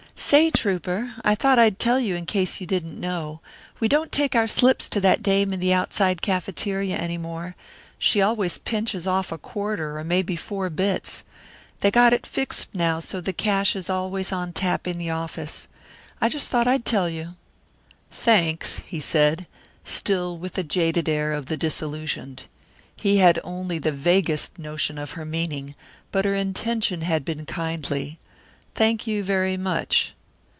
[0.23, 3.41] "Say, trouper, I thought I'd tell you in case you didn't know
[3.81, 7.55] we don't take our slips to that dame in that outside cafeteria any more.
[7.97, 11.23] She always pinches off a quarter or may be four bits.
[11.81, 15.67] They got it fixed now so the cash is always on tap in the office.
[16.21, 17.33] I just thought I'd tell you."
[18.11, 19.47] "Thanks," he said,
[19.83, 22.43] still with the jaded air of the disillusioned.
[22.95, 25.73] He had only the vaguest notion of her meaning,
[26.11, 28.19] but her intention had been kindly.
[28.73, 30.13] "Thank you very much."